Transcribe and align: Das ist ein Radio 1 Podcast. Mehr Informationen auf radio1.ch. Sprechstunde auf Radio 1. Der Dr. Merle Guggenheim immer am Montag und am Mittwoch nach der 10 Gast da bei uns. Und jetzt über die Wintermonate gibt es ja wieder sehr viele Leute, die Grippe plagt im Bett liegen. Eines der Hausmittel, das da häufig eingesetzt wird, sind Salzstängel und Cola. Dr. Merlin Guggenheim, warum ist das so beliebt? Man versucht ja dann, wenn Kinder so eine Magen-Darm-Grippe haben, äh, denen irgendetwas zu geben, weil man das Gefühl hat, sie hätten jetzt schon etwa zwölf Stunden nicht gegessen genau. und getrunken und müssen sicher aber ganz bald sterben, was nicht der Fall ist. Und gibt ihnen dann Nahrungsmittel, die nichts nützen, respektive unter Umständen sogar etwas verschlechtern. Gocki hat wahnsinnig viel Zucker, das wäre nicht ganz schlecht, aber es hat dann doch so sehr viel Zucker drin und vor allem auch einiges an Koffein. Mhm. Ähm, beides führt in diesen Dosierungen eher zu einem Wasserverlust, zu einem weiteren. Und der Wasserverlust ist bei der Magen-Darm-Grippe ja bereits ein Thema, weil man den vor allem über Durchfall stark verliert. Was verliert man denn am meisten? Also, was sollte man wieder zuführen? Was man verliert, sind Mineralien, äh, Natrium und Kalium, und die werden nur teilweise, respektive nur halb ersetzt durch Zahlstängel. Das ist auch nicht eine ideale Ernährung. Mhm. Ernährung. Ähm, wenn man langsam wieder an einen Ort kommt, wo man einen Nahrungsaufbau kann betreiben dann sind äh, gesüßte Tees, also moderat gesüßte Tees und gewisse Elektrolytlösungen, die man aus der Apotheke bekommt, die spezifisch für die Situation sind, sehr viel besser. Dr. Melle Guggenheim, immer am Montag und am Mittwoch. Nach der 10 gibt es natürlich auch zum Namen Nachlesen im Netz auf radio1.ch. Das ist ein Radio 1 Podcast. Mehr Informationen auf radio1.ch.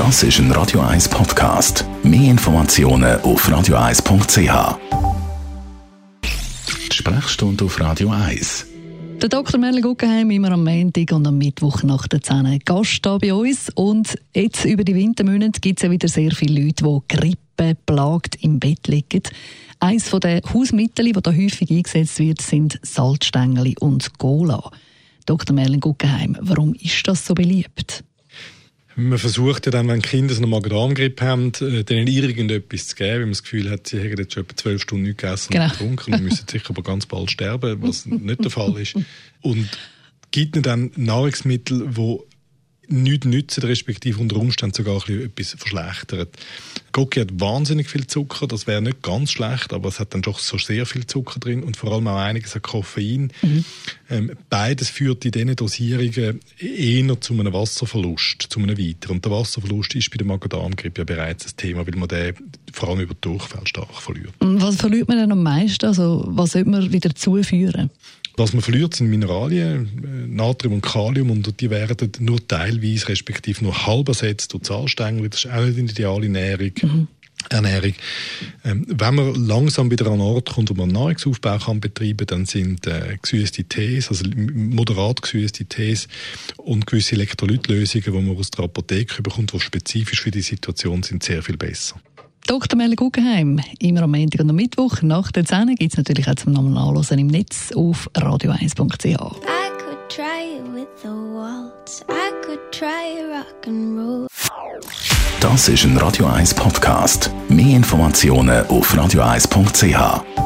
Das 0.00 0.22
ist 0.22 0.38
ein 0.38 0.50
Radio 0.52 0.80
1 0.80 1.10
Podcast. 1.10 1.84
Mehr 2.02 2.30
Informationen 2.30 3.20
auf 3.20 3.46
radio1.ch. 3.46 4.78
Sprechstunde 6.90 7.66
auf 7.66 7.78
Radio 7.78 8.08
1. 8.08 8.66
Der 9.20 9.28
Dr. 9.28 9.60
Merle 9.60 9.82
Guggenheim 9.82 10.30
immer 10.30 10.52
am 10.52 10.64
Montag 10.64 11.12
und 11.12 11.26
am 11.26 11.36
Mittwoch 11.36 11.82
nach 11.82 12.08
der 12.08 12.22
10 12.22 12.60
Gast 12.64 13.04
da 13.04 13.18
bei 13.18 13.34
uns. 13.34 13.68
Und 13.74 14.18
jetzt 14.34 14.64
über 14.64 14.84
die 14.84 14.94
Wintermonate 14.94 15.60
gibt 15.60 15.80
es 15.80 15.82
ja 15.82 15.90
wieder 15.90 16.08
sehr 16.08 16.30
viele 16.30 16.64
Leute, 16.64 16.82
die 16.82 17.00
Grippe 17.14 17.76
plagt 17.84 18.36
im 18.42 18.58
Bett 18.58 18.88
liegen. 18.88 19.24
Eines 19.80 20.08
der 20.08 20.40
Hausmittel, 20.54 21.12
das 21.12 21.24
da 21.24 21.30
häufig 21.30 21.70
eingesetzt 21.70 22.18
wird, 22.18 22.40
sind 22.40 22.80
Salzstängel 22.80 23.74
und 23.80 24.16
Cola. 24.16 24.70
Dr. 25.26 25.54
Merlin 25.54 25.80
Guggenheim, 25.80 26.38
warum 26.40 26.72
ist 26.72 27.06
das 27.06 27.26
so 27.26 27.34
beliebt? 27.34 28.02
Man 28.96 29.18
versucht 29.18 29.66
ja 29.66 29.72
dann, 29.72 29.88
wenn 29.88 30.02
Kinder 30.02 30.34
so 30.34 30.40
eine 30.40 30.48
Magen-Darm-Grippe 30.48 31.24
haben, 31.24 31.52
äh, 31.60 31.84
denen 31.84 32.06
irgendetwas 32.06 32.88
zu 32.88 32.96
geben, 32.96 33.10
weil 33.12 33.20
man 33.20 33.30
das 33.30 33.42
Gefühl 33.42 33.70
hat, 33.70 33.86
sie 33.86 34.00
hätten 34.00 34.18
jetzt 34.18 34.34
schon 34.34 34.42
etwa 34.42 34.56
zwölf 34.56 34.82
Stunden 34.82 35.04
nicht 35.04 35.18
gegessen 35.18 35.52
genau. 35.52 35.64
und 35.64 35.70
getrunken 35.70 36.14
und 36.14 36.22
müssen 36.24 36.46
sicher 36.48 36.70
aber 36.70 36.82
ganz 36.82 37.06
bald 37.06 37.30
sterben, 37.30 37.80
was 37.82 38.06
nicht 38.06 38.44
der 38.44 38.50
Fall 38.50 38.76
ist. 38.78 38.96
Und 39.42 39.68
gibt 40.32 40.56
ihnen 40.56 40.62
dann 40.62 40.90
Nahrungsmittel, 40.96 41.88
die 41.96 42.18
nichts 42.90 43.26
nützen, 43.26 43.62
respektive 43.64 44.20
unter 44.20 44.36
Umständen 44.36 44.74
sogar 44.74 44.96
etwas 45.08 45.56
verschlechtern. 45.58 46.26
Gocki 46.92 47.20
hat 47.20 47.40
wahnsinnig 47.40 47.88
viel 47.88 48.06
Zucker, 48.06 48.46
das 48.46 48.66
wäre 48.66 48.82
nicht 48.82 49.02
ganz 49.02 49.30
schlecht, 49.30 49.72
aber 49.72 49.88
es 49.88 50.00
hat 50.00 50.12
dann 50.14 50.22
doch 50.22 50.38
so 50.38 50.58
sehr 50.58 50.86
viel 50.86 51.06
Zucker 51.06 51.38
drin 51.38 51.62
und 51.62 51.76
vor 51.76 51.92
allem 51.92 52.08
auch 52.08 52.16
einiges 52.16 52.54
an 52.56 52.62
Koffein. 52.62 53.32
Mhm. 53.42 53.64
Ähm, 54.10 54.32
beides 54.48 54.88
führt 54.90 55.24
in 55.24 55.30
diesen 55.30 55.54
Dosierungen 55.54 56.40
eher 56.58 57.20
zu 57.20 57.34
einem 57.34 57.52
Wasserverlust, 57.52 58.46
zu 58.48 58.58
einem 58.58 58.76
weiteren. 58.76 59.16
Und 59.16 59.24
der 59.24 59.32
Wasserverlust 59.32 59.94
ist 59.94 60.10
bei 60.10 60.16
der 60.16 60.26
Magen-Darm-Grippe 60.26 61.02
ja 61.02 61.04
bereits 61.04 61.46
ein 61.46 61.56
Thema, 61.56 61.86
weil 61.86 61.96
man 61.96 62.08
den 62.08 62.34
vor 62.72 62.88
allem 62.88 63.00
über 63.00 63.14
Durchfall 63.20 63.66
stark 63.66 63.94
verliert. 63.94 64.34
Was 64.40 64.76
verliert 64.76 65.08
man 65.08 65.18
denn 65.18 65.32
am 65.32 65.42
meisten? 65.42 65.86
Also, 65.86 66.24
was 66.26 66.52
sollte 66.52 66.68
man 66.68 66.92
wieder 66.92 67.14
zuführen? 67.14 67.90
Was 68.36 68.52
man 68.52 68.62
verliert, 68.62 68.94
sind 68.94 69.10
Mineralien, 69.10 69.88
äh, 70.02 70.26
Natrium 70.26 70.74
und 70.74 70.82
Kalium, 70.82 71.30
und 71.30 71.60
die 71.60 71.70
werden 71.70 72.12
nur 72.20 72.46
teilweise, 72.46 73.08
respektive 73.08 73.64
nur 73.64 73.86
halb 73.86 74.08
ersetzt 74.08 74.52
durch 74.52 74.64
Zahlstängel. 74.64 75.28
Das 75.28 75.44
ist 75.44 75.50
auch 75.50 75.64
nicht 75.64 75.78
eine 75.78 75.90
ideale 75.90 76.26
Ernährung. 76.26 76.72
Mhm. 76.82 77.08
Ernährung. 77.48 77.94
Ähm, 78.64 78.84
wenn 78.86 79.14
man 79.14 79.34
langsam 79.34 79.90
wieder 79.90 80.06
an 80.06 80.14
einen 80.14 80.20
Ort 80.20 80.50
kommt, 80.50 80.70
wo 80.70 80.74
man 80.74 80.84
einen 80.84 80.92
Nahrungsaufbau 80.92 81.58
kann 81.58 81.80
betreiben 81.80 82.26
dann 82.26 82.44
sind 82.44 82.86
äh, 82.86 83.16
gesüßte 83.20 83.64
Tees, 83.64 84.08
also 84.08 84.24
moderat 84.36 85.22
gesüßte 85.22 85.64
Tees 85.64 86.06
und 86.58 86.86
gewisse 86.86 87.14
Elektrolytlösungen, 87.14 88.04
die 88.04 88.10
man 88.10 88.36
aus 88.36 88.50
der 88.50 88.66
Apotheke 88.66 89.22
bekommt, 89.22 89.52
die 89.52 89.60
spezifisch 89.60 90.20
für 90.20 90.30
die 90.30 90.42
Situation 90.42 91.02
sind, 91.02 91.22
sehr 91.22 91.42
viel 91.42 91.56
besser. 91.56 92.00
Dr. 92.50 92.76
Melle 92.76 92.96
Guggenheim, 92.96 93.60
immer 93.78 94.02
am 94.02 94.10
Montag 94.10 94.40
und 94.40 94.50
am 94.50 94.56
Mittwoch. 94.56 95.02
Nach 95.02 95.30
der 95.30 95.44
10 95.44 95.76
gibt 95.76 95.92
es 95.92 95.96
natürlich 95.96 96.26
auch 96.26 96.34
zum 96.34 96.52
Namen 96.52 96.72
Nachlesen 96.72 97.20
im 97.20 97.28
Netz 97.28 97.70
auf 97.76 98.10
radio1.ch. 98.16 99.36
Das 105.40 105.68
ist 105.68 105.84
ein 105.84 105.96
Radio 105.96 106.26
1 106.26 106.54
Podcast. 106.54 107.30
Mehr 107.48 107.76
Informationen 107.76 108.66
auf 108.66 108.94
radio1.ch. 108.94 110.39